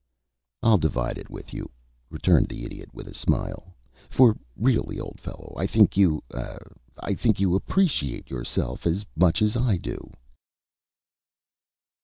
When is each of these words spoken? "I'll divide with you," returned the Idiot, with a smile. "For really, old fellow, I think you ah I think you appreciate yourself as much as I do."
"I'll 0.63 0.79
divide 0.79 1.23
with 1.29 1.53
you," 1.53 1.69
returned 2.09 2.49
the 2.49 2.65
Idiot, 2.65 2.89
with 2.91 3.07
a 3.07 3.13
smile. 3.13 3.75
"For 4.09 4.35
really, 4.55 4.99
old 4.99 5.19
fellow, 5.19 5.53
I 5.55 5.67
think 5.67 5.95
you 5.95 6.23
ah 6.33 6.57
I 6.99 7.13
think 7.13 7.39
you 7.39 7.53
appreciate 7.53 8.31
yourself 8.31 8.87
as 8.87 9.05
much 9.15 9.43
as 9.43 9.55
I 9.55 9.77
do." 9.77 10.11